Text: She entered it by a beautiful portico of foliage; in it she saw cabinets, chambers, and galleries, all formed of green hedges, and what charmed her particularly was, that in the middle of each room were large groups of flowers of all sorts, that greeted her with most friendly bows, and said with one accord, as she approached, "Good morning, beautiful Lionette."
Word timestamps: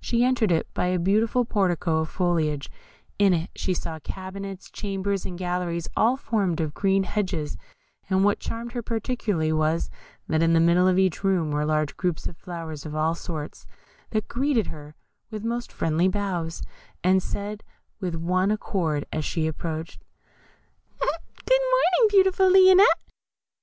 She 0.00 0.24
entered 0.24 0.50
it 0.50 0.66
by 0.72 0.86
a 0.86 0.98
beautiful 0.98 1.44
portico 1.44 1.98
of 1.98 2.08
foliage; 2.08 2.70
in 3.18 3.34
it 3.34 3.50
she 3.54 3.74
saw 3.74 3.98
cabinets, 3.98 4.70
chambers, 4.70 5.26
and 5.26 5.36
galleries, 5.36 5.88
all 5.94 6.16
formed 6.16 6.58
of 6.62 6.72
green 6.72 7.02
hedges, 7.02 7.58
and 8.08 8.24
what 8.24 8.38
charmed 8.40 8.72
her 8.72 8.80
particularly 8.80 9.52
was, 9.52 9.90
that 10.26 10.42
in 10.42 10.54
the 10.54 10.58
middle 10.58 10.88
of 10.88 10.98
each 10.98 11.22
room 11.22 11.50
were 11.50 11.66
large 11.66 11.98
groups 11.98 12.26
of 12.26 12.38
flowers 12.38 12.86
of 12.86 12.96
all 12.96 13.14
sorts, 13.14 13.66
that 14.08 14.26
greeted 14.26 14.68
her 14.68 14.94
with 15.30 15.44
most 15.44 15.70
friendly 15.70 16.08
bows, 16.08 16.62
and 17.04 17.22
said 17.22 17.62
with 18.00 18.14
one 18.14 18.50
accord, 18.50 19.04
as 19.12 19.22
she 19.22 19.46
approached, 19.46 20.02
"Good 20.98 21.12
morning, 21.60 22.08
beautiful 22.08 22.48
Lionette." 22.48 22.98